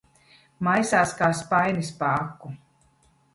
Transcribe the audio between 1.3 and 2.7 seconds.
spainis pa aku.